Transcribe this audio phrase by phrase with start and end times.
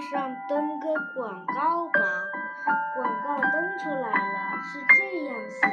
[0.00, 2.00] 上登个广告吧。”
[2.96, 5.66] 广告登出来了，是这样写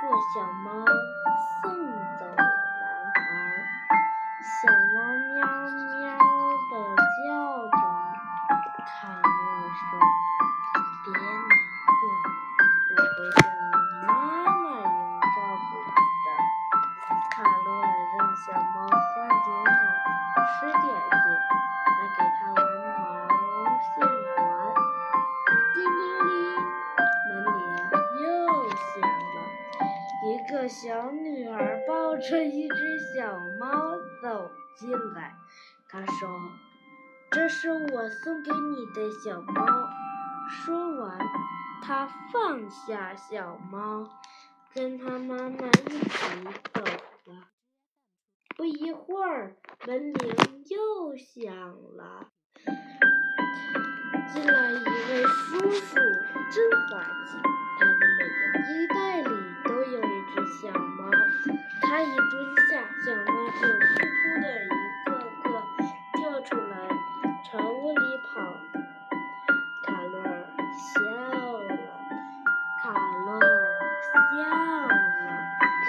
[0.00, 0.02] 过
[0.34, 0.66] 小猫，
[1.62, 1.64] 送
[2.18, 2.42] 走了
[2.80, 3.18] 男孩。
[4.40, 4.56] 小
[4.94, 4.96] 猫
[5.34, 5.36] 喵
[5.70, 6.06] 喵
[6.70, 6.72] 地
[7.24, 7.26] 叫
[7.68, 7.72] 着。
[8.86, 9.80] 卡罗尔说
[11.04, 11.22] ：“别难
[11.98, 12.00] 过，
[12.90, 13.70] 我会像你
[14.06, 14.08] 妈
[14.54, 14.86] 妈一样
[15.20, 15.26] 照
[15.68, 15.90] 顾你
[16.24, 16.26] 的。”
[17.32, 18.42] 卡罗尔让小
[18.74, 18.92] 猫喝
[19.26, 19.70] 牛奶，
[20.44, 21.24] 吃点心，
[21.84, 22.58] 还给它玩
[23.28, 23.42] 毛
[23.78, 23.88] 线
[30.68, 35.34] 小女儿抱着一只小猫走进来，
[35.88, 36.28] 她说
[37.32, 39.88] ：“这是我送给你的小猫。”
[40.50, 41.18] 说完，
[41.82, 44.06] 她放下小猫，
[44.74, 46.44] 跟她妈妈一起
[46.74, 46.82] 走
[47.32, 47.48] 了。
[48.56, 49.56] 不一会儿，
[49.86, 50.36] 门铃
[50.68, 51.54] 又响
[51.96, 52.28] 了。
[54.34, 55.96] 进来一位叔叔，
[56.50, 57.38] 真滑稽。
[57.78, 58.07] 他的
[61.98, 64.70] 他一蹲下，小猫就扑扑的一
[65.04, 65.10] 个
[65.42, 65.50] 个
[66.14, 66.88] 跳出来，
[67.44, 68.38] 朝屋里跑。
[69.82, 70.30] 卡罗尔
[70.78, 71.74] 笑了，
[72.80, 73.42] 卡罗尔
[74.12, 74.94] 笑了。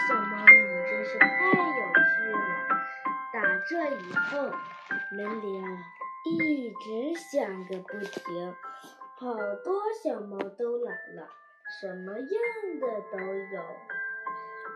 [0.08, 2.41] 小猫你真是太有趣了。
[3.31, 3.38] 打
[3.70, 4.50] 这以后，
[5.12, 5.78] 门铃
[6.26, 8.56] 一直响个不停，
[9.20, 11.30] 好多小猫都来了，
[11.80, 12.31] 什么样
[12.81, 13.20] 的都
[13.53, 13.62] 有。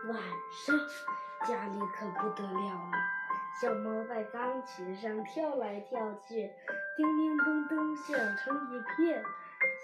[0.06, 0.20] 晚
[0.52, 0.76] 上，
[1.46, 2.92] 家里可不得了了，
[3.58, 6.50] 小猫在钢琴上跳来跳去，
[6.96, 9.24] 叮叮咚咚响成一片。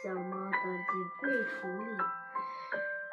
[0.02, 1.96] 小猫躲进柜橱里。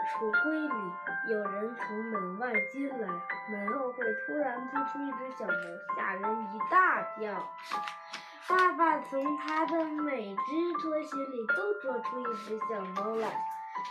[0.10, 3.08] 橱柜里有人从门外进来，
[3.50, 5.54] 门后会突然扑出一只小猫，
[5.96, 7.54] 吓人一大跳。
[8.50, 13.46] 爸爸从他的每只拖鞋里都捉出一只小猫来，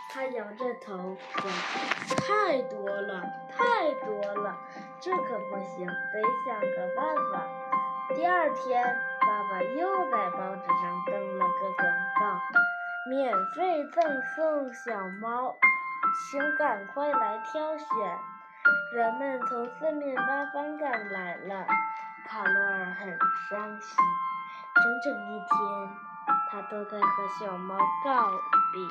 [0.09, 1.49] 他摇着头说
[2.27, 3.21] ：“太多了，
[3.55, 4.55] 太多了，
[4.99, 7.45] 这可不行，得想个办法。”
[8.15, 8.83] 第二天，
[9.21, 11.87] 爸爸又在报纸上登了个广
[12.19, 12.39] 告，
[13.09, 15.55] 免费赠送小猫。
[16.31, 17.85] 请赶快来挑选！
[18.93, 21.67] 人们从四面八方赶来了，
[22.27, 23.09] 卡罗尔很
[23.49, 23.97] 伤心。
[24.75, 25.49] 整整一天，
[26.49, 28.31] 他都在和小猫告
[28.71, 28.87] 别。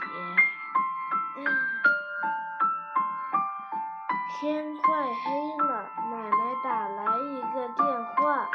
[4.39, 8.49] 天快黑了，奶奶打来一个电话，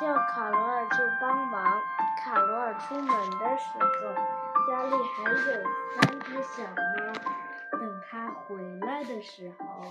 [0.00, 1.82] 叫卡罗尔去帮忙。
[2.18, 4.14] 卡罗尔出门的时候，
[4.68, 5.36] 家里还有
[5.94, 7.12] 三只小猫。
[7.72, 9.84] 等他回来的时候，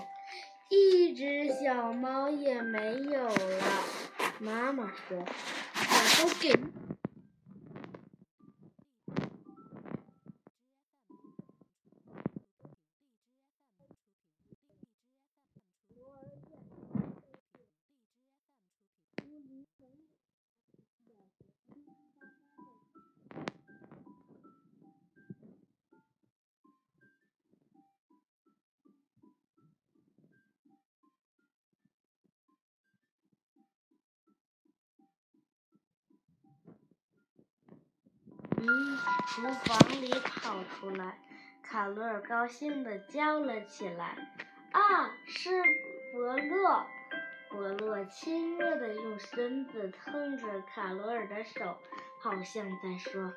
[0.68, 3.64] 一只小猫也没有了。
[4.40, 5.16] 妈妈说
[5.74, 6.52] ：“我都给。”
[38.68, 41.18] 从厨房里跑出来，
[41.62, 44.16] 卡罗尔高兴地叫了起来
[44.72, 45.50] ：“啊，是
[46.12, 46.86] 伯乐！”
[47.48, 51.78] 伯乐亲热地用身子蹭着卡罗尔的手，
[52.20, 53.32] 好像在说：“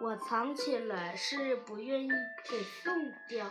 [0.00, 2.10] 我藏起来是不愿意
[2.48, 2.94] 给送
[3.28, 3.46] 掉，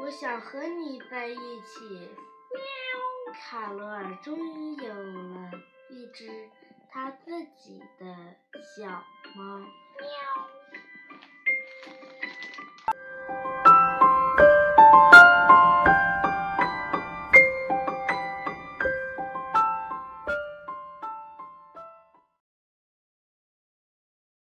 [0.00, 2.08] 我想和你在一起。”
[2.54, 3.34] 喵！
[3.34, 5.50] 卡罗尔终于有了
[5.90, 6.48] 一只
[6.88, 8.06] 他自己的
[8.76, 9.02] 小。
[9.34, 9.60] 猫。